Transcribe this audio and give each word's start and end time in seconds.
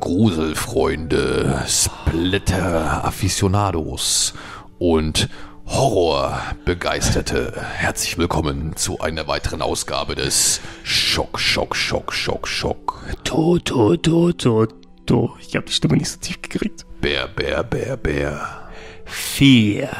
Gruselfreunde, 0.00 1.62
Splitter-Afficionados 1.68 4.32
und 4.78 5.28
Horrorbegeisterte. 5.66 7.62
Herzlich 7.74 8.16
willkommen 8.16 8.76
zu 8.76 9.00
einer 9.00 9.28
weiteren 9.28 9.60
Ausgabe 9.60 10.14
des 10.14 10.62
Schock, 10.82 11.38
Schock, 11.38 11.76
Schock, 11.76 12.14
Schock, 12.14 12.48
Schock. 12.48 13.04
To, 13.24 13.58
to, 13.58 13.98
to, 13.98 14.32
to, 14.32 14.66
to. 15.04 15.36
Ich 15.38 15.54
habe 15.54 15.66
die 15.66 15.72
Stimme 15.72 15.98
nicht 15.98 16.08
so 16.08 16.18
tief 16.18 16.40
gekriegt. 16.40 16.86
Bär, 17.02 17.28
Bär, 17.28 17.62
Bär, 17.62 17.98
Bär. 17.98 18.70
Vier. 19.04 19.90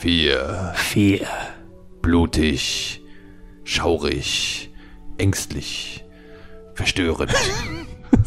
Vier. 0.00 0.72
Vier. 0.74 1.26
Blutig, 2.00 3.02
schaurig, 3.62 4.70
ängstlich, 5.18 6.06
verstörend. 6.74 7.34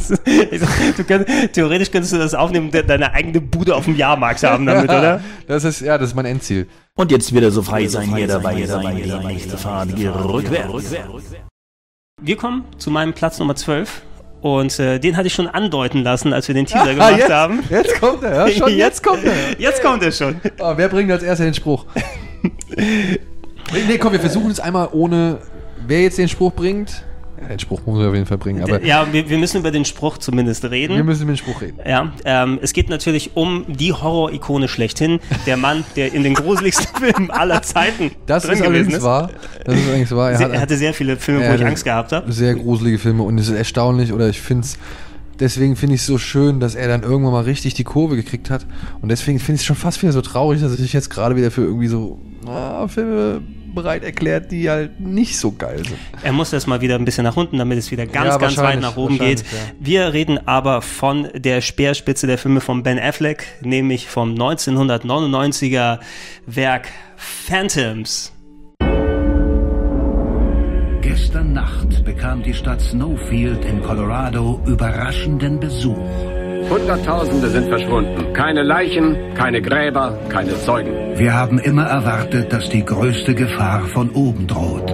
du 0.97 1.03
könnt, 1.03 1.27
theoretisch 1.53 1.91
könntest 1.91 2.13
du 2.13 2.17
das 2.17 2.33
aufnehmen, 2.33 2.71
de 2.71 2.83
deine 2.83 3.13
eigene 3.13 3.41
Bude 3.41 3.75
auf 3.75 3.85
dem 3.85 3.95
Jahrmarkt 3.95 4.43
haben 4.43 4.65
damit, 4.65 4.85
oder? 4.89 5.21
Das 5.47 5.63
ist, 5.63 5.81
ja, 5.81 5.97
das 5.97 6.09
ist 6.09 6.15
mein 6.15 6.25
Endziel. 6.25 6.67
Und 6.95 7.11
jetzt 7.11 7.33
wieder 7.33 7.51
so 7.51 7.61
frei 7.61 7.87
sein, 7.87 8.15
hier 8.15 8.27
dabei 8.27 8.65
sein, 8.65 8.95
die 8.95 9.27
nächste 9.27 9.57
Fahrt 9.57 9.89
rückwärts. 9.93 10.95
Wir 12.21 12.35
kommen 12.35 12.65
zu 12.77 12.89
meinem 12.89 13.13
Platz 13.13 13.37
Nummer 13.39 13.55
12. 13.55 14.01
Und 14.41 14.79
äh, 14.79 14.99
den 14.99 15.17
hatte 15.17 15.27
ich 15.27 15.33
schon 15.33 15.47
andeuten 15.47 16.03
lassen, 16.03 16.31
als 16.31 16.47
wir 16.47 16.55
den 16.55 16.65
Teaser 16.65 16.93
gemacht 16.93 17.17
jetzt, 17.17 17.31
haben. 17.31 17.63
Jetzt 17.69 17.99
kommt 17.99 18.23
er, 18.23 18.47
ja, 18.47 18.53
schon, 18.57 18.77
jetzt 18.77 19.03
kommt 19.03 19.23
er. 19.23 19.33
Jetzt 19.59 19.81
kommt 19.81 20.03
er 20.03 20.11
schon. 20.11 20.39
Oh, 20.59 20.73
wer 20.75 20.89
bringt 20.89 21.11
als 21.11 21.23
erster 21.23 21.45
den 21.45 21.53
Spruch? 21.53 21.85
nee, 22.77 23.97
komm, 23.97 24.13
wir 24.13 24.19
versuchen 24.19 24.51
es 24.51 24.59
einmal 24.59 24.89
ohne. 24.91 25.39
Wer 25.85 26.01
jetzt 26.01 26.17
den 26.17 26.27
Spruch 26.27 26.53
bringt, 26.53 27.03
ja, 27.41 27.47
den 27.49 27.59
Spruch 27.59 27.81
muss 27.85 27.99
er 28.01 28.09
auf 28.09 28.13
jeden 28.13 28.25
Fall 28.25 28.37
bringen. 28.37 28.63
Aber 28.63 28.83
ja, 28.83 29.07
wir, 29.11 29.29
wir 29.29 29.37
müssen 29.37 29.57
über 29.57 29.71
den 29.71 29.85
Spruch 29.85 30.17
zumindest 30.17 30.65
reden. 30.65 30.95
wir 30.95 31.03
müssen 31.03 31.23
über 31.23 31.33
den 31.33 31.37
Spruch 31.37 31.61
reden. 31.61 31.79
Ja, 31.87 32.11
ähm, 32.25 32.59
es 32.61 32.73
geht 32.73 32.89
natürlich 32.89 33.31
um 33.35 33.65
die 33.67 33.93
Horror-Ikone 33.93 34.67
schlechthin. 34.67 35.19
Der 35.45 35.57
Mann, 35.57 35.83
der 35.95 36.13
in 36.13 36.23
den 36.23 36.33
gruseligsten 36.33 36.87
Filmen 36.99 37.31
aller 37.31 37.61
Zeiten 37.61 38.11
Das 38.25 38.43
drin 38.43 38.55
ist 38.55 38.63
gewesen 38.63 38.91
ist. 38.93 39.03
wahr. 39.03 39.29
Das 39.65 39.75
ist 39.75 39.87
allerdings 39.87 40.11
wahr. 40.11 40.31
Er 40.31 40.39
hat 40.39 40.51
er 40.51 40.61
hatte 40.61 40.77
sehr 40.77 40.93
viele 40.93 41.17
Filme, 41.17 41.47
wo 41.49 41.53
ich 41.53 41.65
Angst 41.65 41.83
gehabt 41.83 42.11
habe. 42.11 42.31
sehr 42.31 42.55
gruselige 42.55 42.97
Filme 42.97 43.23
und 43.23 43.37
es 43.37 43.47
ist 43.49 43.55
erstaunlich 43.55 44.13
oder 44.13 44.29
ich 44.29 44.41
finde 44.41 44.65
es. 44.65 44.77
Deswegen 45.39 45.75
finde 45.75 45.93
ich 45.93 46.01
es 46.01 46.07
so 46.07 46.17
schön, 46.17 46.59
dass 46.59 46.73
er 46.73 46.87
dann 46.87 47.03
irgendwann 47.03 47.33
mal 47.33 47.43
richtig 47.43 47.75
die 47.75 47.83
Kurve 47.83 48.15
gekriegt 48.15 48.49
hat. 48.49 48.65
Und 49.03 49.09
deswegen 49.09 49.37
finde 49.37 49.57
ich 49.57 49.61
es 49.61 49.65
schon 49.65 49.75
fast 49.75 50.01
wieder 50.01 50.11
so 50.11 50.21
traurig, 50.21 50.61
dass 50.61 50.71
sich 50.71 50.93
jetzt 50.93 51.11
gerade 51.11 51.35
wieder 51.35 51.51
für 51.51 51.61
irgendwie 51.61 51.87
so 51.87 52.19
ah, 52.47 52.87
Filme 52.87 53.41
bereit 53.77 54.03
erklärt, 54.03 54.51
die 54.51 54.69
halt 54.69 54.99
nicht 54.99 55.37
so 55.37 55.51
geil 55.53 55.77
sind. 55.77 55.97
Er 56.23 56.33
muss 56.33 56.51
erst 56.51 56.67
mal 56.67 56.81
wieder 56.81 56.95
ein 56.95 57.05
bisschen 57.05 57.23
nach 57.23 57.37
unten, 57.37 57.57
damit 57.57 57.77
es 57.77 57.91
wieder 57.91 58.05
ganz, 58.05 58.27
Ja, 58.33 58.37
ganz 58.37 58.57
weit 58.57 58.81
nach 58.81 58.97
oben 58.97 59.17
geht. 59.19 59.39
ja. 59.39 59.45
Wir 59.79 60.13
reden 60.13 60.39
aber 60.47 60.81
von 60.81 61.29
der 61.35 61.61
Speerspitze 61.61 62.27
der 62.27 62.37
Filme 62.37 62.59
von 62.59 62.83
Ben 62.83 62.99
Affleck, 62.99 63.45
nämlich 63.61 64.07
vom 64.07 64.33
1999er 64.33 65.99
Werk 66.45 66.87
Phantoms. 67.15 68.33
Gestern 71.01 71.53
Nacht 71.53 72.03
bekam 72.03 72.43
die 72.43 72.53
Stadt 72.53 72.81
Snowfield 72.81 73.63
in 73.65 73.81
Colorado 73.81 74.61
überraschenden 74.65 75.59
Besuch. 75.59 75.97
Hunderttausende 76.69 77.49
sind 77.49 77.69
verschwunden. 77.69 78.33
Keine 78.33 78.61
Leichen, 78.63 79.15
keine 79.35 79.61
Gräber, 79.61 80.19
keine 80.27 80.53
Zeugen. 80.59 81.17
Wir 81.17 81.33
haben 81.33 81.59
immer 81.59 81.85
erwartet, 81.85 82.51
dass 82.51 82.69
die 82.69 82.83
größte 82.83 83.33
Gefahr 83.33 83.85
von 83.87 84.09
oben 84.11 84.47
droht. 84.47 84.91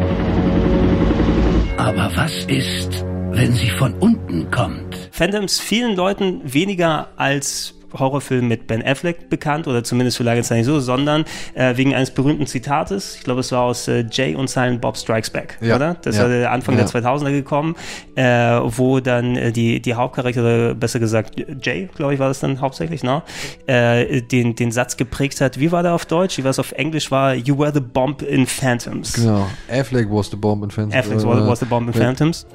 Aber 1.78 2.12
was 2.16 2.46
ist, 2.46 3.04
wenn 3.32 3.54
sie 3.54 3.70
von 3.72 3.96
unten 3.96 4.52
kommt? 4.52 5.10
Phantoms 5.12 5.60
vielen 5.60 5.96
Leuten 5.96 6.42
weniger 6.44 7.08
als 7.16 7.74
Horrorfilm 7.94 8.48
mit 8.48 8.68
Ben 8.68 8.84
Affleck 8.86 9.30
bekannt 9.30 9.68
oder 9.68 9.84
zumindest 9.84 10.18
für 10.18 10.24
lange 10.24 10.42
Zeit 10.42 10.60
nicht 10.60 10.66
so, 10.66 10.80
sondern 10.80 11.26
äh, 11.54 11.76
wegen 11.78 11.94
eines 11.94 12.12
berühmten 12.12 12.48
Zitates. 12.48 13.16
Ich 13.16 13.24
glaube, 13.24 13.42
es 13.42 13.52
war 13.52 13.64
aus 13.64 13.88
äh, 13.88 14.06
Jay 14.12 14.36
und 14.36 14.50
Silent 14.50 14.82
Bob 14.82 14.98
Strikes 14.98 15.30
Back, 15.30 15.58
Ja, 15.62 15.76
oder? 15.76 15.96
Das 16.02 16.18
ja, 16.18 16.24
war 16.24 16.30
der 16.30 16.52
Anfang 16.52 16.78
ja. 16.78 16.84
der 16.84 17.02
2000er 17.02 17.32
gekommen, 17.32 17.76
äh, 18.16 18.24
wo 18.24 19.00
dann 19.00 19.36
äh, 19.36 19.52
die, 19.52 19.82
die 19.82 19.94
Hauptcharaktere, 19.94 20.76
besser 20.76 21.00
gesagt 21.00 21.36
Jay, 21.62 21.90
glaube 21.96 22.14
ich, 22.14 22.20
war 22.20 22.28
das 22.28 22.40
dann 22.40 22.62
hauptsächlich, 22.62 23.04
ne? 23.04 23.24
Äh, 23.68 24.22
den, 24.22 24.56
den 24.56 24.72
Satz 24.72 24.98
geprägt 24.98 25.42
hat. 25.42 25.60
Wie 25.60 25.72
war 25.72 25.84
der 25.84 25.94
auf 25.94 26.06
Deutsch? 26.06 26.38
Wie 26.38 26.44
war 26.44 26.52
es 26.52 26.60
auf 26.60 26.72
Englisch? 26.74 27.12
War 27.12 27.34
You 27.34 27.58
were 27.58 27.72
the 27.74 27.80
bomb 27.80 28.22
in 28.22 28.46
Phantoms. 28.46 29.14
Genau. 29.14 29.48
Affleck 29.70 30.10
was 30.10 30.30
the 30.30 30.36
bomb 30.36 30.64
in 30.64 30.72
Phantom. 30.72 31.00
Affleck 31.00 31.24
was, 31.24 31.48
was 31.48 31.60
the 31.60 31.66
bomb 31.66 31.88
in. 31.88 31.94
Phantoms. 31.94 32.46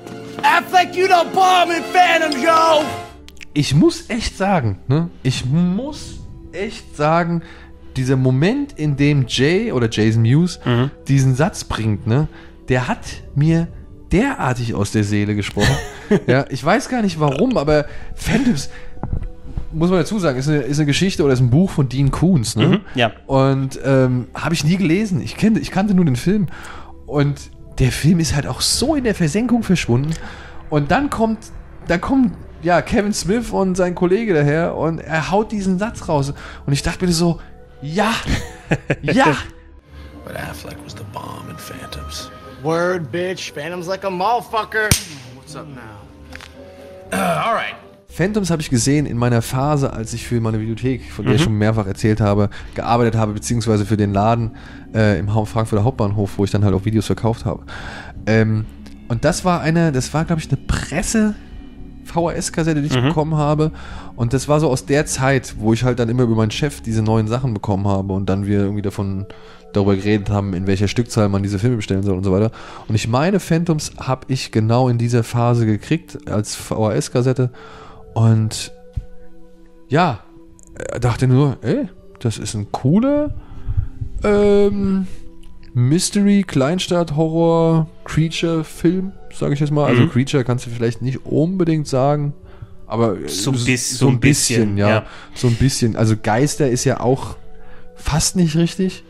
Affleck, 0.43 0.95
you 0.95 1.07
the 1.07 1.27
bomb 1.33 1.71
in 1.71 1.83
Phantom, 1.85 2.41
yo! 2.41 3.08
Ich 3.55 3.75
muss 3.75 4.09
echt 4.09 4.37
sagen, 4.37 4.79
ne? 4.89 5.11
Ich 5.23 5.45
muss 5.47 6.21
echt 6.53 6.97
sagen, 6.97 7.43
dieser 7.97 8.17
Moment, 8.17 8.73
in 8.79 8.97
dem 8.97 9.25
Jay 9.27 9.73
oder 9.73 9.89
Jason 9.91 10.23
Mewes 10.23 10.61
Mhm. 10.65 10.91
diesen 11.09 11.35
Satz 11.35 11.65
bringt, 11.65 12.07
ne? 12.07 12.29
Der 12.69 12.87
hat 12.89 13.01
mir 13.35 13.69
derartig 14.13 14.75
aus 14.75 14.93
der 14.93 15.05
Seele 15.05 15.35
gesprochen. 15.35 15.75
ja, 16.27 16.45
ich 16.51 16.65
weiß 16.65 16.89
gar 16.89 17.03
nicht 17.03 17.19
warum, 17.19 17.57
aber 17.57 17.87
Phantoms, 18.15 18.71
muss 19.73 19.91
man 19.91 19.99
dazu 19.99 20.19
sagen, 20.19 20.39
ist 20.39 20.49
eine, 20.49 20.59
ist 20.59 20.79
eine 20.79 20.87
Geschichte 20.87 21.23
oder 21.25 21.33
ist 21.33 21.41
ein 21.41 21.51
Buch 21.51 21.71
von 21.71 21.89
Dean 21.89 22.11
Koontz, 22.11 22.57
ne? 22.57 22.69
Mhm, 22.69 22.81
ja. 22.95 23.13
Und 23.27 23.79
ähm, 23.85 24.29
habe 24.35 24.55
ich 24.55 24.65
nie 24.65 24.77
gelesen. 24.77 25.21
Ich, 25.21 25.37
kannte, 25.37 25.61
ich 25.61 25.71
kannte 25.71 25.95
nur 25.95 26.05
den 26.05 26.17
Film. 26.17 26.47
Und 27.07 27.51
der 27.79 27.93
Film 27.93 28.19
ist 28.21 28.35
halt 28.35 28.47
auch 28.47 28.61
so 28.61 28.95
in 28.95 29.05
der 29.05 29.15
Versenkung 29.15 29.63
verschwunden. 29.63 30.11
Und 30.71 30.91
dann 30.91 31.11
kommt, 31.11 31.39
dann 31.87 32.01
kommt 32.01 32.33
ja 32.63 32.83
Kevin 32.83 33.13
Smith 33.13 33.51
und 33.51 33.77
sein 33.77 33.95
Kollege 33.95 34.35
daher 34.35 34.77
und 34.77 34.99
er 34.99 35.31
haut 35.31 35.53
diesen 35.53 35.79
Satz 35.79 36.09
raus. 36.09 36.33
Und 36.67 36.73
ich 36.73 36.83
dachte 36.83 37.07
mir 37.07 37.13
so, 37.13 37.41
ja, 37.81 38.13
ja. 39.03 39.37
But 40.25 40.37
Affleck 40.37 40.77
was 40.85 40.95
the 40.95 41.05
bomb 41.13 41.49
in 41.49 41.57
Phantoms. 41.57 42.31
Word, 42.63 43.11
bitch. 43.13 43.53
Phantom's 43.53 43.87
like 43.87 44.05
a 44.05 44.11
motherfucker. 44.11 44.89
What's 45.35 45.57
up 45.57 45.67
now? 45.69 45.81
all 47.13 47.55
right. 47.55 47.75
Phantoms 48.09 48.51
habe 48.51 48.61
ich 48.61 48.69
gesehen 48.69 49.07
in 49.07 49.17
meiner 49.17 49.43
Phase, 49.43 49.93
als 49.93 50.13
ich 50.13 50.27
für 50.27 50.41
meine 50.41 50.59
Bibliothek, 50.59 51.13
von 51.13 51.25
der 51.25 51.37
ich 51.37 51.43
schon 51.43 51.57
mehrfach 51.57 51.87
erzählt 51.87 52.21
habe, 52.21 52.51
gearbeitet 52.75 53.15
habe, 53.15 53.33
beziehungsweise 53.33 53.87
für 53.87 53.97
den 53.97 54.13
Laden 54.13 54.57
äh, 54.93 55.19
im 55.21 55.29
Frankfurter 55.29 55.85
Hauptbahnhof, 55.85 56.37
wo 56.37 56.45
ich 56.45 56.51
dann 56.51 56.65
halt 56.65 56.75
auch 56.75 56.85
Videos 56.85 57.07
verkauft 57.07 57.45
habe. 57.45 57.63
Ähm, 58.27 58.67
und 59.07 59.25
das 59.25 59.45
war 59.45 59.61
eine, 59.61 59.93
das 59.93 60.13
war, 60.15 60.25
glaube 60.25 60.41
ich, 60.41 60.49
eine 60.49 60.57
Presse. 60.57 61.37
VHS-Kassette, 62.09 62.81
die 62.81 62.89
ich 62.89 63.03
bekommen 63.03 63.37
habe. 63.37 63.71
Und 64.17 64.33
das 64.33 64.49
war 64.49 64.61
so 64.61 64.69
aus 64.69 64.87
der 64.87 65.07
Zeit, 65.07 65.55
wo 65.59 65.73
ich 65.73 65.85
halt 65.85 65.99
dann 65.99 66.09
immer 66.09 66.25
über 66.25 66.35
meinen 66.35 66.51
Chef 66.51 66.81
diese 66.81 67.03
neuen 67.03 67.29
Sachen 67.29 67.55
bekommen 67.55 67.87
habe 67.87 68.13
und 68.13 68.29
dann 68.29 68.47
wir 68.47 68.61
irgendwie 68.61 68.83
davon 68.83 69.27
darüber 69.73 69.95
geredet 69.95 70.31
haben, 70.31 70.55
in 70.55 70.67
welcher 70.67 70.89
Stückzahl 70.89 71.29
man 71.29 71.43
diese 71.43 71.59
Filme 71.59 71.77
bestellen 71.77 72.03
soll 72.03 72.17
und 72.17 72.25
so 72.25 72.33
weiter. 72.33 72.51
Und 72.89 72.95
ich 72.95 73.07
meine, 73.09 73.39
Phantoms 73.39 73.93
habe 73.99 74.27
ich 74.29 74.51
genau 74.51 74.89
in 74.89 74.99
dieser 74.99 75.23
Phase 75.23 75.67
gekriegt 75.67 76.29
als 76.29 76.57
VHS-Kassette. 76.57 77.51
Und 78.15 78.73
ja, 79.89 80.21
er 80.75 81.01
dachte 81.01 81.29
nur, 81.29 81.59
ey, 81.63 81.89
das 82.21 82.39
ist 82.39 82.55
ein 82.55 82.73
cooler 82.73 83.35
ähm, 84.25 85.07
Mystery, 85.79 86.43
Kleinstadt, 86.47 87.15
Horror, 87.15 87.87
Creature-Film, 88.05 89.13
sage 89.33 89.55
ich 89.55 89.61
jetzt 89.61 89.71
mal. 89.71 89.87
Also 89.87 90.03
Mhm. 90.03 90.11
Creature 90.11 90.43
kannst 90.45 90.67
du 90.67 90.71
vielleicht 90.71 91.03
nicht 91.03 91.25
unbedingt 91.25 91.87
sagen, 91.87 92.33
aber 92.87 93.17
äh, 93.21 93.29
So 93.29 93.53
bis- 93.53 93.97
so 93.99 94.09
ein 94.09 94.19
bisschen, 94.19 94.77
ja. 94.77 94.89
ja. 94.89 95.07
So 95.35 95.47
ein 95.47 95.55
bisschen. 95.55 95.95
Also 95.97 96.17
Geister 96.21 96.69
ist 96.69 96.85
ja 96.85 97.01
auch 97.01 97.37
fast 97.95 98.35
nicht 98.37 98.57
richtig. 98.57 99.05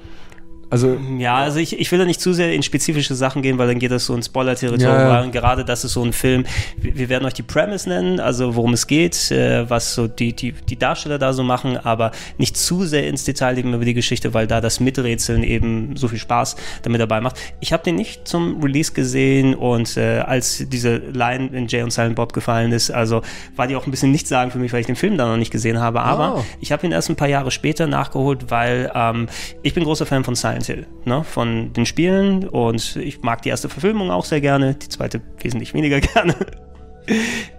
Also 0.70 0.98
Ja, 1.18 1.36
also 1.36 1.58
ich, 1.58 1.78
ich 1.78 1.90
will 1.90 1.98
da 1.98 2.04
nicht 2.04 2.20
zu 2.20 2.32
sehr 2.32 2.52
in 2.52 2.62
spezifische 2.62 3.14
Sachen 3.14 3.40
gehen, 3.42 3.56
weil 3.58 3.68
dann 3.68 3.78
geht 3.78 3.90
das 3.90 4.04
so 4.06 4.14
ins 4.14 4.26
Spoiler-Territorium. 4.26 4.98
Ja, 4.98 5.24
ja. 5.24 5.30
Gerade 5.30 5.64
das 5.64 5.84
ist 5.84 5.94
so 5.94 6.04
ein 6.04 6.12
Film, 6.12 6.44
wir, 6.76 6.96
wir 6.96 7.08
werden 7.08 7.24
euch 7.24 7.32
die 7.34 7.42
Premise 7.42 7.88
nennen, 7.88 8.20
also 8.20 8.54
worum 8.54 8.74
es 8.74 8.86
geht, 8.86 9.30
äh, 9.30 9.68
was 9.70 9.94
so 9.94 10.08
die, 10.08 10.34
die, 10.34 10.52
die 10.52 10.76
Darsteller 10.78 11.18
da 11.18 11.32
so 11.32 11.42
machen, 11.42 11.76
aber 11.78 12.10
nicht 12.36 12.56
zu 12.56 12.84
sehr 12.84 13.08
ins 13.08 13.24
Detail 13.24 13.54
gehen 13.54 13.72
über 13.72 13.84
die 13.84 13.94
Geschichte, 13.94 14.34
weil 14.34 14.46
da 14.46 14.60
das 14.60 14.78
Miträtseln 14.80 15.42
eben 15.42 15.96
so 15.96 16.08
viel 16.08 16.18
Spaß 16.18 16.56
damit 16.82 17.00
dabei 17.00 17.20
macht. 17.20 17.36
Ich 17.60 17.72
habe 17.72 17.82
den 17.82 17.94
nicht 17.94 18.28
zum 18.28 18.62
Release 18.62 18.92
gesehen 18.92 19.54
und 19.54 19.96
äh, 19.96 20.18
als 20.20 20.64
diese 20.68 20.96
Line 20.96 21.48
in 21.52 21.66
Jay 21.68 21.82
und 21.82 21.92
Silent 21.92 22.16
Bob 22.16 22.32
gefallen 22.34 22.72
ist, 22.72 22.90
also 22.90 23.22
war 23.56 23.66
die 23.66 23.76
auch 23.76 23.86
ein 23.86 23.90
bisschen 23.90 24.10
nicht 24.10 24.28
sagen 24.28 24.50
für 24.50 24.58
mich, 24.58 24.72
weil 24.72 24.80
ich 24.80 24.86
den 24.86 24.96
Film 24.96 25.16
da 25.16 25.26
noch 25.28 25.36
nicht 25.38 25.50
gesehen 25.50 25.80
habe, 25.80 26.02
aber 26.02 26.18
Oh. 26.36 26.44
ich 26.60 26.72
habe 26.72 26.84
ihn 26.86 26.92
erst 26.92 27.08
ein 27.08 27.16
paar 27.16 27.28
Jahre 27.28 27.50
später 27.50 27.86
nachgeholt, 27.86 28.50
weil 28.50 28.90
ähm, 28.94 29.28
ich 29.62 29.72
bin 29.72 29.84
großer 29.84 30.04
Fan 30.04 30.24
von 30.24 30.34
Silent 30.34 30.57
Hill, 30.66 30.86
ne, 31.04 31.24
von 31.24 31.72
den 31.72 31.86
Spielen 31.86 32.48
und 32.48 32.96
ich 32.96 33.22
mag 33.22 33.42
die 33.42 33.48
erste 33.48 33.68
Verfilmung 33.68 34.10
auch 34.10 34.24
sehr 34.24 34.40
gerne, 34.40 34.74
die 34.74 34.88
zweite 34.88 35.20
wesentlich 35.40 35.74
weniger 35.74 36.00
gerne. 36.14 36.34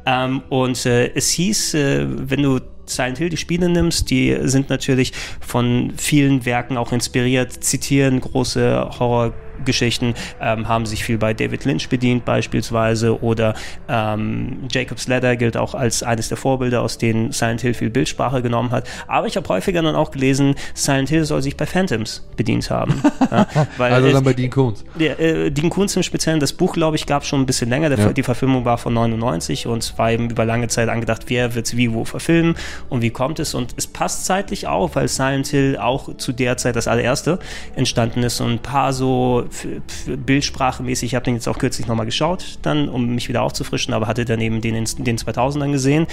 ähm, 0.06 0.44
und 0.50 0.86
äh, 0.86 1.14
es 1.14 1.30
hieß, 1.32 1.74
äh, 1.74 2.06
wenn 2.08 2.44
du 2.44 2.60
Silent 2.86 3.20
Hill 3.20 3.30
die 3.30 3.38
Spiele 3.38 3.70
nimmst, 3.70 4.10
die 4.10 4.36
sind 4.42 4.70
natürlich 4.70 5.14
von 5.40 5.94
vielen 5.96 6.46
Werken 6.46 6.78
auch 6.78 6.92
inspiriert, 6.92 7.52
zitieren 7.64 8.20
große 8.20 8.90
Horror 9.00 9.34
Geschichten, 9.66 10.14
ähm, 10.42 10.68
haben 10.68 10.86
sich 10.86 11.04
viel 11.04 11.18
bei 11.18 11.34
David 11.34 11.66
Lynch 11.66 11.90
bedient 11.90 12.26
beispielsweise 12.26 13.22
oder 13.22 13.54
ähm, 13.88 14.68
Jacob's 14.72 15.08
Ladder 15.08 15.36
gilt 15.36 15.58
auch 15.58 15.74
als 15.74 16.04
eines 16.04 16.30
der 16.30 16.38
Vorbilder, 16.38 16.82
aus 16.82 16.98
denen 16.98 17.32
Silent 17.32 17.62
Hill 17.62 17.74
viel 17.74 17.90
Bildsprache 17.90 18.42
genommen 18.42 18.72
hat. 18.72 18.88
Aber 19.08 19.28
ich 19.28 19.36
habe 19.38 19.48
häufiger 19.50 19.82
dann 19.82 19.96
auch 19.96 20.12
gelesen, 20.12 20.56
Silent 20.74 21.10
Hill 21.10 21.26
soll 21.26 21.42
sich 21.42 21.58
bei 21.58 21.66
Phantoms 21.66 22.28
bedient 22.38 22.70
haben. 22.70 23.02
ja, 23.32 23.48
weil, 23.78 23.94
Also 23.94 24.12
dann 24.12 24.24
bei 24.24 24.34
Dean 24.34 24.50
Koontz. 24.50 24.84
der, 24.96 25.20
äh, 25.20 25.52
Dean 25.52 25.70
Koontz 25.70 25.96
im 25.96 26.04
Speziellen, 26.04 26.40
das 26.40 26.54
Buch, 26.54 26.74
glaube 26.74 26.96
ich, 26.96 27.06
gab 27.06 27.26
schon 27.26 27.42
ein 27.42 27.46
bisschen 27.46 27.70
länger. 27.70 27.90
Der, 27.90 28.00
Ja. 28.00 28.14
Die 28.14 28.24
Verfilmung 28.24 28.66
war 28.66 28.78
von 28.78 28.94
99 28.94 29.68
und 29.68 29.98
war 29.98 30.12
eben 30.12 30.30
über 30.30 30.46
lange 30.46 30.68
Zeit 30.68 30.90
angedacht, 30.90 31.24
wer 31.28 31.56
wird 31.56 31.66
es 31.66 31.78
wie 31.78 31.94
wo 31.94 32.06
verfilmen 32.06 32.56
und 32.90 33.02
wie 33.02 33.10
kommt 33.10 33.40
es. 33.40 33.54
Und 33.54 33.74
es 33.78 33.88
passt 33.88 34.26
zeitlich 34.26 34.68
auch, 34.68 34.96
weil 34.96 35.08
Silent 35.08 35.48
Hill 35.48 35.78
auch 35.78 36.16
zu 36.18 36.32
der 36.32 36.58
Zeit 36.58 36.76
das 36.76 36.88
allererste 36.88 37.40
entstanden 37.76 38.24
ist 38.24 38.40
und 38.42 38.52
ein 38.52 38.60
paar 38.60 38.94
so 38.94 39.46
f- 39.50 39.66
f- 39.66 40.18
bildsprachemäßig, 40.18 41.08
ich 41.12 41.16
habe 41.16 41.26
den 41.26 41.36
jetzt 41.36 41.48
auch 41.48 41.58
kürzlich 41.58 41.88
nochmal 41.88 42.06
geschaut, 42.06 42.60
dann, 42.62 42.90
um 42.90 43.16
mich 43.16 43.30
wieder 43.30 43.42
aufzufrischen, 43.42 43.94
aber 43.94 44.08
hatte 44.08 44.26
dann 44.26 44.42
eben 44.42 44.62
den 44.62 44.74
den 44.74 45.18
2000ern 45.18 45.72
gesehen. 45.72 46.08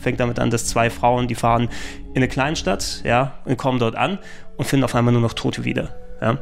Fängt 0.00 0.20
damit 0.20 0.38
an, 0.38 0.50
dass 0.50 0.66
zwei 0.66 0.90
Frauen, 0.90 1.28
die 1.28 1.34
fahren 1.34 1.68
in 2.10 2.16
eine 2.16 2.28
Kleinstadt, 2.28 3.02
ja, 3.04 3.34
und 3.44 3.56
kommen 3.56 3.78
dort 3.78 3.96
an 3.96 4.18
und 4.56 4.66
finden 4.66 4.84
auf 4.84 4.94
einmal 4.94 5.12
nur 5.12 5.22
noch 5.22 5.32
Tote 5.34 5.64
wieder. 5.64 5.94
Ja? 6.20 6.38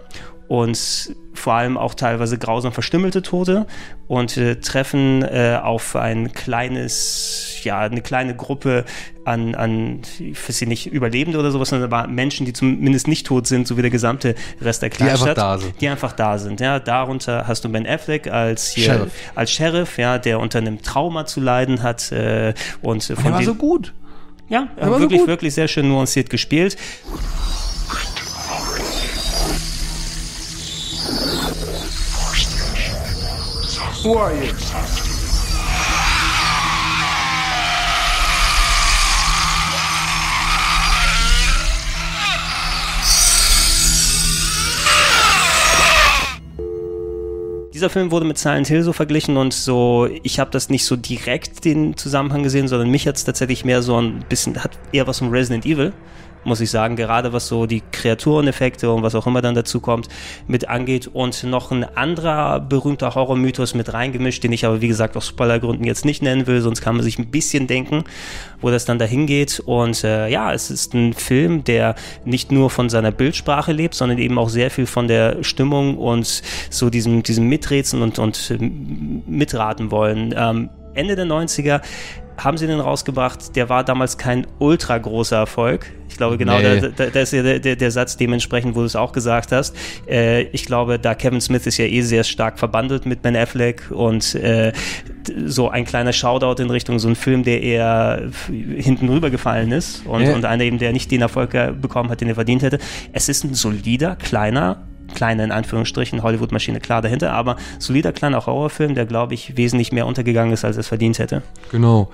Und 0.49 1.15
vor 1.41 1.55
allem 1.55 1.77
auch 1.77 1.95
teilweise 1.95 2.39
grausam 2.39 2.73
verstümmelte 2.73 3.23
Tote 3.23 3.67
und 4.07 4.37
äh, 4.37 4.57
treffen 4.57 5.23
äh, 5.23 5.59
auf 5.63 5.97
ein 5.97 6.33
kleines, 6.33 7.57
ja, 7.65 7.81
eine 7.81 8.03
kleine 8.03 8.37
Gruppe 8.37 8.85
an, 9.25 9.55
an 9.55 10.03
ich 10.19 10.49
weiß 10.49 10.61
nicht, 10.63 10.87
Überlebende 10.87 11.39
oder 11.39 11.51
sowas, 11.51 11.71
sondern 11.71 11.93
aber 11.93 12.09
Menschen, 12.09 12.47
die 12.47 12.53
zumindest 12.53 13.09
nicht 13.09 13.27
tot 13.27 13.47
sind, 13.47 13.67
so 13.67 13.77
wie 13.77 13.83
der 13.83 13.91
gesamte 13.91 14.35
Rest 14.61 14.83
der 14.83 14.91
Die 14.91 15.03
einfach 15.03 15.09
Kleinstadt. 15.25 15.39
da 15.39 15.59
sind. 15.59 15.81
Die 15.81 15.89
einfach 15.89 16.13
da 16.13 16.39
sind. 16.39 16.61
Ja, 16.61 16.79
darunter 16.79 17.47
hast 17.47 17.65
du 17.65 17.69
Ben 17.69 17.87
Affleck 17.87 18.29
als 18.29 18.71
hier, 18.71 18.85
Sheriff. 18.85 19.13
als 19.35 19.51
Sheriff, 19.53 19.99
ja, 19.99 20.19
der 20.19 20.41
unter 20.41 20.59
einem 20.59 20.83
Trauma 20.83 21.27
zu 21.27 21.41
leiden 21.41 21.83
hat 21.83 22.13
äh, 22.13 22.55
und 22.83 23.09
Der 23.09 23.17
von 23.17 23.33
war 23.33 23.43
so 23.43 23.55
gut. 23.55 23.93
ja, 24.49 24.69
war 24.79 24.95
so 24.95 25.01
wirklich, 25.01 25.21
gut. 25.21 25.29
wirklich 25.29 25.55
sehr 25.55 25.69
schön 25.69 25.89
nuanciert 25.89 26.31
gespielt. 26.31 26.77
Dieser 47.75 47.91
Film 47.91 48.11
wurde 48.11 48.25
mit 48.25 48.39
Silent 48.39 48.69
Hill 48.69 48.83
so 48.83 48.95
verglichen 48.95 49.37
und 49.37 49.53
so, 49.53 50.09
ich 50.23 50.41
habe 50.41 50.51
das 50.51 50.71
nicht 50.71 50.87
so 50.87 50.97
direkt 50.97 51.67
den 51.67 51.95
Zusammenhang 51.95 52.43
gesehen, 52.43 52.69
sondern 52.69 52.91
mich 52.91 53.07
hat 53.07 53.17
es 53.17 53.25
tatsächlich 53.25 53.67
mehr 53.67 53.83
so 53.83 54.01
ein 54.01 54.25
bisschen, 54.31 54.65
hat 54.65 54.79
eher 54.93 55.07
was 55.07 55.19
von 55.19 55.29
Resident 55.29 55.67
Evil, 55.67 55.93
muss 56.45 56.61
ich 56.61 56.71
sagen, 56.71 56.97
gerade 56.97 57.33
was 57.33 57.49
so 57.49 57.67
die 57.67 57.83
Kreatureneffekte 57.93 58.91
und 58.91 59.03
was 59.03 59.15
auch 59.15 59.27
immer 59.27 59.43
dann 59.43 59.55
dazu 59.55 59.81
kommt, 59.81 60.09
mit 60.47 60.69
angeht 60.69 61.09
und 61.13 61.45
noch 61.45 61.71
ein 61.71 61.85
anderer 61.85 62.61
berühmter 62.61 63.15
Horrormythos 63.15 63.75
mit 63.75 63.93
reingemischt, 63.93 64.43
den 64.43 64.53
ich 64.53 64.65
aber 64.65 64.81
wie 64.81 64.89
gesagt 64.89 65.17
aus 65.17 65.29
Spoilergründen 65.29 65.87
jetzt 65.87 66.05
nicht 66.05 66.23
nennen 66.23 66.47
will, 66.47 66.61
sonst 66.61 66.81
kann 66.81 66.97
man 66.97 67.05
sich 67.05 67.19
ein 67.19 67.31
bisschen 67.31 67.67
denken, 67.67 68.05
wo 68.61 68.71
das 68.71 68.85
dann 68.85 68.99
dahin 68.99 69.27
geht 69.27 69.61
und 69.61 70.03
äh, 70.05 70.29
ja, 70.29 70.53
es 70.53 70.71
ist 70.71 70.95
ein 70.95 71.13
Film, 71.13 71.65
der 71.65 71.95
nicht 72.25 72.53
nur 72.53 72.71
von 72.71 72.89
seiner 72.89 73.11
Bildsprache 73.11 73.73
lebt, 73.73 73.95
sondern 73.95 74.19
eben 74.19 74.39
auch 74.39 74.49
sehr 74.49 74.71
viel 74.71 74.87
von 74.87 75.09
der 75.09 75.43
Stimmung 75.43 75.99
und 75.99 76.43
so 76.71 76.91
diesem, 76.91 77.23
diesem 77.23 77.49
Miträtseln 77.49 78.03
und, 78.03 78.19
und 78.19 78.51
ähm, 78.51 79.23
mitraten 79.27 79.91
wollen. 79.91 80.35
Ähm, 80.37 80.71
Ende 80.95 81.17
der 81.17 81.27
90er 81.27 81.81
haben 82.45 82.57
sie 82.59 82.67
den 82.67 82.81
rausgebracht, 82.81 83.55
der 83.57 83.69
war 83.69 83.85
damals 83.85 84.19
kein 84.19 84.47
ultra 84.59 84.99
großer 84.99 85.37
Erfolg. 85.37 85.87
Ich 86.09 86.17
glaube, 86.17 86.37
genau, 86.39 86.59
Nee. 86.59 86.81
da, 86.97 87.07
da, 87.07 87.21
ist 87.21 87.33
ja 87.33 87.43
der, 87.43 87.61
der, 87.61 87.77
der 87.77 87.91
Satz 87.91 88.17
dementsprechend, 88.17 88.75
wo 88.75 88.81
du 88.81 88.87
es 88.87 88.97
auch 88.97 89.13
gesagt 89.13 89.53
hast. 89.53 89.75
Äh, 90.09 90.43
ich 90.53 90.67
glaube, 90.67 90.99
da 90.99 91.15
Kevin 91.15 91.41
Smith 91.41 91.67
ist 91.67 91.79
ja 91.79 91.85
eh 91.87 92.01
sehr 92.03 92.25
stark 92.25 92.59
verbandelt 92.59 93.07
mit 93.07 93.23
Ben 93.23 93.37
Affleck 93.37 93.91
und 93.91 94.35
äh, 94.35 94.73
so 95.47 95.69
ein 95.71 95.85
kleiner 95.85 96.13
Shoutout 96.13 96.61
in 96.63 96.71
Richtung 96.71 96.99
so 96.99 97.09
ein 97.09 97.15
Film, 97.17 97.45
der 97.45 97.63
eher 97.63 98.31
hinten 98.49 99.09
rübergefallen 99.09 99.71
ist 99.73 100.05
und, 100.07 100.23
Ja. 100.23 100.35
und 100.35 100.45
einer 100.45 100.65
eben, 100.65 100.79
der 100.79 100.93
nicht 100.93 101.11
den 101.11 101.23
Erfolg 101.23 101.53
bekommen 101.81 102.11
hat, 102.11 102.21
den 102.21 102.29
er 102.29 102.35
verdient 102.35 102.63
hätte. 102.63 102.79
Es 103.13 103.29
ist 103.29 103.45
ein 103.45 103.55
solider, 103.55 104.17
kleiner, 104.17 104.83
kleiner 105.15 105.45
in 105.45 105.53
Anführungsstrichen, 105.53 106.23
Hollywood-Maschine 106.23 106.81
klar 106.81 107.03
dahinter, 107.03 107.33
aber 107.33 107.57
solider 107.79 108.13
kleiner 108.13 108.45
Horrorfilm, 108.47 108.95
der, 108.95 109.07
glaube 109.07 109.35
ich, 109.35 109.57
wesentlich 109.57 109.93
mehr 109.93 110.07
untergegangen 110.07 110.53
ist, 110.53 110.65
als 110.65 110.77
er 110.77 110.81
es 110.81 110.89
verdient 110.89 111.19
hätte. 111.19 111.43
Genau. 111.71 112.11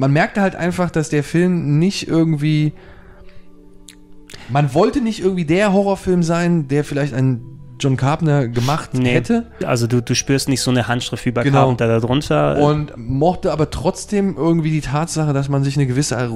Man 0.00 0.14
merkte 0.14 0.40
halt 0.40 0.56
einfach, 0.56 0.90
dass 0.90 1.10
der 1.10 1.22
Film 1.22 1.78
nicht 1.78 2.08
irgendwie. 2.08 2.72
Man 4.50 4.74
wollte 4.74 5.00
nicht 5.00 5.20
irgendwie 5.20 5.44
der 5.44 5.72
Horrorfilm 5.72 6.22
sein, 6.22 6.68
der 6.68 6.84
vielleicht 6.84 7.14
ein 7.14 7.42
John 7.78 7.96
Carpenter 7.96 8.48
gemacht 8.48 8.90
hätte. 8.94 9.46
Also 9.64 9.86
du, 9.86 10.02
du 10.02 10.14
spürst 10.14 10.48
nicht 10.50 10.60
so 10.60 10.70
eine 10.70 10.86
Handschrift 10.86 11.24
wie 11.24 11.30
bei 11.30 11.42
Genau. 11.44 11.60
Carpenter 11.60 11.88
da 11.88 12.00
drunter. 12.00 12.58
Und 12.58 12.92
mochte 12.96 13.52
aber 13.52 13.70
trotzdem 13.70 14.36
irgendwie 14.36 14.70
die 14.70 14.82
Tatsache, 14.82 15.32
dass 15.32 15.48
man 15.48 15.64
sich 15.64 15.76
eine 15.76 15.86
gewisse 15.86 16.16
äh, 16.16 16.28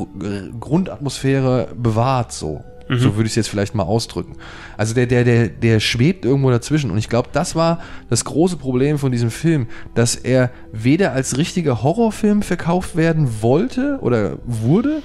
Grundatmosphäre 0.58 1.68
bewahrt, 1.76 2.32
so. 2.32 2.62
So 2.90 3.16
würde 3.16 3.22
ich 3.24 3.32
es 3.32 3.36
jetzt 3.36 3.48
vielleicht 3.48 3.74
mal 3.74 3.84
ausdrücken. 3.84 4.36
Also 4.76 4.94
der, 4.94 5.06
der, 5.06 5.24
der, 5.24 5.48
der 5.48 5.80
schwebt 5.80 6.26
irgendwo 6.26 6.50
dazwischen. 6.50 6.90
Und 6.90 6.98
ich 6.98 7.08
glaube, 7.08 7.30
das 7.32 7.54
war 7.56 7.78
das 8.10 8.26
große 8.26 8.58
Problem 8.58 8.98
von 8.98 9.10
diesem 9.10 9.30
Film, 9.30 9.68
dass 9.94 10.16
er 10.16 10.50
weder 10.70 11.12
als 11.12 11.38
richtiger 11.38 11.82
Horrorfilm 11.82 12.42
verkauft 12.42 12.94
werden 12.94 13.40
wollte 13.40 13.98
oder 14.02 14.36
wurde, 14.44 15.00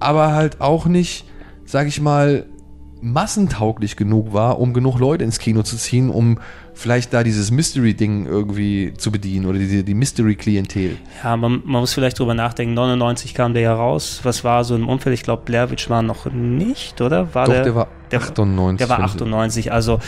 aber 0.00 0.32
halt 0.32 0.60
auch 0.60 0.86
nicht, 0.86 1.24
sag 1.68 1.86
ich 1.86 2.00
mal, 2.00 2.46
massentauglich 3.02 3.96
genug 3.96 4.32
war, 4.32 4.58
um 4.58 4.72
genug 4.72 4.98
Leute 4.98 5.22
ins 5.22 5.38
Kino 5.38 5.62
zu 5.62 5.76
ziehen, 5.76 6.08
um 6.08 6.38
vielleicht 6.80 7.12
da 7.12 7.24
dieses 7.24 7.50
Mystery-Ding 7.50 8.26
irgendwie 8.26 8.94
zu 8.96 9.10
bedienen 9.10 9.46
oder 9.46 9.58
die, 9.58 9.82
die 9.82 9.94
Mystery-Klientel. 9.94 10.96
ja, 11.24 11.36
man, 11.36 11.60
man 11.64 11.80
muss 11.80 11.92
vielleicht 11.92 12.18
drüber 12.18 12.34
nachdenken. 12.34 12.74
99 12.74 13.34
kam 13.34 13.52
der 13.52 13.62
ja 13.64 13.74
raus. 13.74 14.20
Was 14.22 14.44
war 14.44 14.62
so 14.64 14.76
im 14.76 14.88
Umfeld? 14.88 15.12
Ich 15.14 15.22
glaube, 15.24 15.42
Blair 15.44 15.70
Witch 15.70 15.90
war 15.90 16.02
noch 16.02 16.26
nicht, 16.32 17.00
oder? 17.00 17.34
War 17.34 17.46
Doch, 17.46 17.52
der, 17.52 17.62
der 17.64 17.74
war 17.74 17.88
der- 18.12 18.20
98. 18.20 18.78
Der 18.78 18.88
war 18.88 18.98
wenn 18.98 19.04
ich- 19.06 19.10
98. 19.12 19.72
Also 19.72 19.98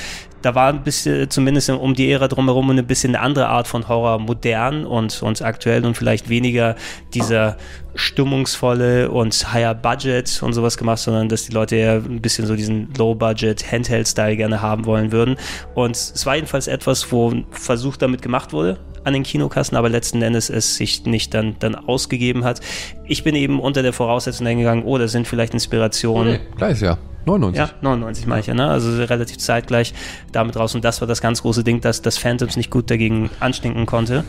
da 0.42 0.54
war 0.54 0.68
ein 0.72 0.82
bisschen, 0.84 1.28
zumindest 1.28 1.68
um 1.68 1.92
die 1.94 2.10
Ära 2.10 2.26
drumherum, 2.28 2.70
eine 2.70 2.82
bisschen 2.82 3.14
eine 3.14 3.22
andere 3.24 3.48
Art 3.48 3.66
von 3.68 3.88
Horror, 3.88 4.18
modern 4.20 4.86
und, 4.86 5.22
und 5.22 5.42
aktuell 5.42 5.84
und 5.84 5.96
vielleicht 5.98 6.30
weniger 6.30 6.76
dieser 7.12 7.58
stimmungsvolle 7.94 9.10
und 9.10 9.52
higher 9.52 9.74
Budget 9.74 10.42
und 10.42 10.52
sowas 10.52 10.76
gemacht, 10.78 10.98
sondern 10.98 11.28
dass 11.28 11.44
die 11.44 11.52
Leute 11.52 11.76
eher 11.76 11.94
ein 11.94 12.20
bisschen 12.20 12.46
so 12.46 12.54
diesen 12.56 12.88
Low-Budget 12.96 13.70
Handheld-Style 13.70 14.36
gerne 14.36 14.60
haben 14.62 14.84
wollen 14.86 15.12
würden. 15.12 15.36
Und 15.74 15.96
es 15.96 16.24
war 16.26 16.36
jedenfalls 16.36 16.59
etwas, 16.68 17.10
wo 17.12 17.30
ein 17.30 17.46
Versuch 17.50 17.96
damit 17.96 18.22
gemacht 18.22 18.52
wurde 18.52 18.78
an 19.04 19.12
den 19.12 19.22
Kinokassen, 19.22 19.76
aber 19.76 19.88
letzten 19.88 20.22
Endes 20.22 20.50
es 20.50 20.76
sich 20.76 21.04
nicht 21.06 21.32
dann, 21.34 21.56
dann 21.58 21.74
ausgegeben 21.74 22.44
hat. 22.44 22.60
Ich 23.06 23.24
bin 23.24 23.34
eben 23.34 23.60
unter 23.60 23.82
der 23.82 23.92
Voraussetzung 23.92 24.46
eingegangen, 24.46 24.84
oh, 24.84 24.98
das 24.98 25.12
sind 25.12 25.26
vielleicht 25.26 25.54
Inspirationen. 25.54 26.34
Nee, 26.34 26.56
gleiches 26.56 26.80
Jahr. 26.80 26.98
99. 27.26 27.58
Ja, 27.58 27.70
99 27.82 28.26
meine 28.26 28.40
ich 28.40 28.46
ja, 28.46 28.54
ne? 28.54 28.68
Also 28.68 29.02
relativ 29.02 29.38
zeitgleich 29.38 29.94
damit 30.32 30.56
raus. 30.56 30.74
Und 30.74 30.84
das 30.84 31.00
war 31.00 31.08
das 31.08 31.20
ganz 31.20 31.42
große 31.42 31.64
Ding, 31.64 31.80
dass 31.80 32.02
das 32.02 32.18
Phantoms 32.18 32.56
nicht 32.56 32.70
gut 32.70 32.90
dagegen 32.90 33.30
anstinken 33.40 33.86
konnte. 33.86 34.24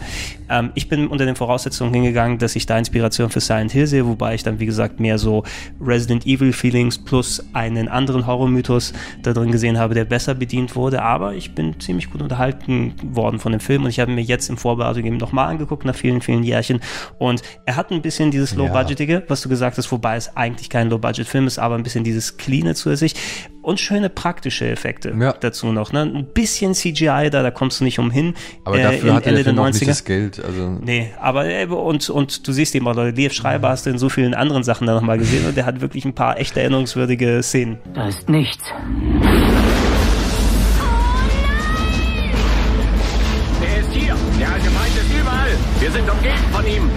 Ähm, 0.50 0.71
ich 0.74 0.89
bin 0.89 1.07
unter 1.07 1.25
den 1.25 1.36
Voraussetzungen 1.36 1.93
hingegangen, 1.93 2.38
dass 2.38 2.55
ich 2.55 2.65
da 2.65 2.77
Inspiration 2.77 3.29
für 3.29 3.39
Silent 3.39 3.71
Hill 3.71 3.88
sehe, 3.88 4.07
wobei 4.07 4.36
ich 4.36 4.43
dann, 4.43 4.60
wie 4.60 4.65
gesagt, 4.65 5.00
mehr 5.00 5.17
so 5.17 5.43
Resident 5.79 6.25
Evil 6.25 6.53
Feelings 6.53 6.98
plus 6.98 7.43
einen 7.53 7.88
anderen 7.88 8.25
Horrormythos 8.25 8.93
da 9.21 9.33
drin 9.33 9.51
gesehen 9.51 9.77
habe, 9.77 9.93
der 9.93 10.05
besser 10.05 10.33
bedient 10.33 10.75
wurde. 10.75 11.01
Aber 11.03 11.33
ich 11.33 11.53
bin 11.53 11.79
ziemlich 11.79 12.10
gut 12.10 12.21
unterhalten 12.21 12.93
worden 13.03 13.39
von 13.39 13.51
dem 13.51 13.62
Film 13.62 13.83
und 13.83 13.89
ich 13.89 14.00
habe 14.00 14.12
mir 14.12 14.21
jetzt 14.21 14.50
im 14.50 14.57
Vorbereitung 14.57 15.05
eben 15.05 15.17
nochmal 15.17 15.50
angeguckt 15.50 15.86
nach 15.86 15.95
vielen, 15.95 16.21
vielen 16.21 16.43
Jährchen. 16.43 16.79
Und 17.19 17.41
er 17.65 17.75
hat 17.75 17.91
ein 17.91 18.01
bisschen 18.01 18.31
dieses 18.31 18.55
Low 18.55 18.71
Low-Budgetige, 18.71 19.24
was 19.27 19.41
du 19.41 19.50
gesagt 19.50 19.77
hast, 19.77 19.91
wobei 19.91 20.15
es 20.15 20.36
eigentlich 20.36 20.69
kein 20.69 20.89
Low-Budget-Film 20.89 21.48
ist, 21.48 21.60
aber 21.60 21.75
ein 21.75 21.83
bisschen 21.83 22.03
dieses 22.03 22.38
Cleane 22.38 22.74
zu 22.82 22.96
sich 22.98 23.14
und 23.62 23.80
schöne 23.80 24.10
praktische 24.10 24.68
Effekte 24.70 25.14
Ja. 25.20 25.34
dazu 25.40 25.68
noch. 25.72 25.92
Ne? 25.94 26.02
Ein 26.02 26.26
bisschen 26.34 26.74
CGI 26.74 27.30
da, 27.32 27.44
da 27.44 27.52
kommst 27.52 27.80
du 27.80 27.84
nicht 27.84 28.00
umhin. 28.00 28.34
Aber 28.66 28.78
äh, 28.80 28.84
dafür 28.84 29.20
der 29.20 29.28
Ende 29.28 29.44
Film 29.44 29.56
der 29.56 29.64
auch 29.64 29.68
nicht 29.68 29.82
90er. 29.84 29.86
das 29.88 30.04
Geld. 30.04 30.44
Also, 30.44 30.70
Nee, 30.82 31.12
aber 31.20 31.46
äh, 31.48 31.66
und, 31.66 32.10
und 32.10 32.48
du 32.48 32.52
siehst 32.52 32.74
eben 32.76 32.88
auch, 32.88 32.96
Leute, 32.96 33.16
Liev 33.16 33.34
Schreiber 33.34 33.70
hast 33.70 33.86
du 33.86 33.90
in 33.92 33.98
so 33.98 34.10
vielen 34.10 34.34
anderen 34.34 34.64
Sachen 34.64 34.88
da 34.88 34.94
nochmal 34.96 35.18
gesehen 35.18 35.46
und 35.48 35.56
der 35.56 35.66
hat 35.66 35.80
wirklich 35.82 36.06
ein 36.06 36.14
paar 36.14 36.40
echt 36.40 36.58
erinnerungswürdige 36.58 37.42
Szenen. 37.44 37.78
Da 37.94 38.08
ist 38.08 38.28
nichts. 38.30 38.64
Er 43.62 43.80
ist 43.80 43.92
hier. 43.94 44.16
Der 44.40 44.52
alte 44.54 44.70
Feind 44.70 44.96
ist 44.96 45.20
überall. 45.20 45.50
Wir 45.80 45.92
sind 45.92 46.10
umgeben 46.10 46.38
von 46.52 46.66
ihm. 46.68 46.90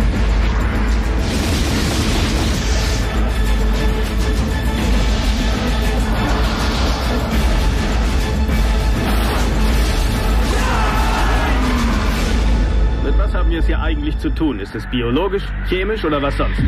Eigentlich 14.15 14.19
zu 14.21 14.31
tun? 14.31 14.61
Ist 14.61 14.75
es 14.75 14.87
biologisch, 14.91 15.45
chemisch 15.69 16.05
oder 16.05 16.21
was 16.23 16.37
sonst? 16.37 16.61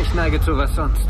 Ich 0.00 0.14
neige 0.14 0.40
zu 0.40 0.56
was 0.56 0.74
sonst. 0.74 1.00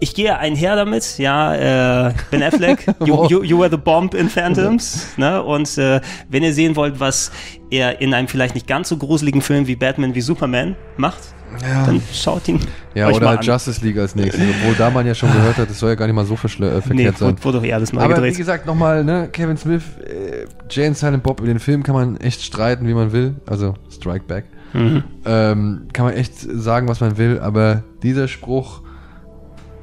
Ich 0.00 0.14
gehe 0.14 0.38
einher 0.38 0.76
damit, 0.76 1.18
ja, 1.18 2.08
äh, 2.08 2.14
Ben 2.30 2.42
Affleck, 2.42 2.86
you, 3.04 3.26
you, 3.28 3.42
you 3.42 3.58
were 3.58 3.70
the 3.70 3.76
bomb 3.76 4.14
in 4.14 4.28
Phantoms, 4.28 5.16
ne? 5.16 5.42
Und 5.42 5.76
äh, 5.76 6.00
wenn 6.28 6.44
ihr 6.44 6.54
sehen 6.54 6.76
wollt, 6.76 7.00
was 7.00 7.32
er 7.70 8.00
in 8.00 8.14
einem 8.14 8.28
vielleicht 8.28 8.54
nicht 8.54 8.68
ganz 8.68 8.88
so 8.88 8.96
gruseligen 8.96 9.42
Film 9.42 9.66
wie 9.66 9.74
Batman 9.74 10.14
wie 10.14 10.20
Superman 10.20 10.76
macht, 10.96 11.34
ja. 11.62 11.86
dann 11.86 12.00
schaut 12.12 12.46
ihn 12.48 12.60
ja, 12.94 13.08
oder 13.08 13.20
mal 13.20 13.28
halt 13.30 13.40
an. 13.40 13.44
Justice 13.46 13.84
League 13.84 13.98
als 13.98 14.14
nächstes. 14.14 14.40
Obwohl 14.60 14.74
da 14.76 14.90
man 14.90 15.06
ja 15.06 15.14
schon 15.14 15.32
gehört 15.32 15.56
hat, 15.56 15.68
das 15.70 15.78
soll 15.78 15.90
ja 15.90 15.94
gar 15.94 16.06
nicht 16.06 16.14
mal 16.16 16.24
so 16.24 16.34
verschle- 16.34 16.66
äh, 16.68 16.80
verkehrt 16.82 16.94
Nee, 16.94 17.10
sein. 17.10 17.28
wurde, 17.30 17.44
wurde 17.44 17.58
doch 17.58 17.64
eh 17.64 17.72
alles 17.72 17.92
neu 17.92 18.00
Aber 18.02 18.14
gedreht. 18.14 18.34
wie 18.34 18.38
gesagt, 18.38 18.66
nochmal, 18.66 19.04
ne, 19.04 19.28
Kevin 19.32 19.56
Smith, 19.56 19.82
äh, 20.04 20.46
Jay 20.70 20.86
and 20.86 20.96
Silent 20.96 21.22
Bob, 21.22 21.40
über 21.40 21.48
den 21.48 21.58
Film 21.60 21.82
kann 21.82 21.94
man 21.94 22.16
echt 22.18 22.42
streiten, 22.42 22.86
wie 22.88 22.94
man 22.94 23.12
will. 23.12 23.34
Also, 23.46 23.74
Strike 23.90 24.24
Back. 24.26 24.44
Mhm. 24.74 25.02
Ähm, 25.24 25.88
kann 25.92 26.04
man 26.06 26.14
echt 26.14 26.34
sagen, 26.38 26.88
was 26.88 27.00
man 27.00 27.16
will, 27.16 27.38
aber 27.40 27.82
dieser 28.02 28.28
Spruch, 28.28 28.82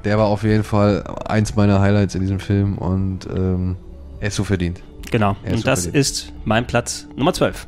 der 0.04 0.18
war 0.20 0.26
auf 0.26 0.44
jeden 0.44 0.64
Fall 0.64 1.04
eins 1.28 1.56
meiner 1.56 1.80
Highlights 1.82 2.14
in 2.16 2.22
diesem 2.22 2.40
Film 2.40 2.78
und 2.78 3.28
ähm, 3.36 3.76
er 4.20 4.28
ist 4.28 4.36
so 4.36 4.44
verdient. 4.44 4.82
Genau, 5.10 5.36
und 5.44 5.58
so 5.58 5.64
das 5.64 5.84
verdient. 5.84 5.96
ist 5.96 6.34
mein 6.46 6.68
Platz 6.68 7.08
Nummer 7.16 7.34
12. 7.34 7.68